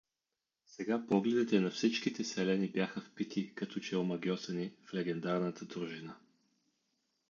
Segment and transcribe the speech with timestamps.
[0.65, 6.15] Сега погледите на всичките селяни бяха впити, като че омагьосани, в легендарната дружина.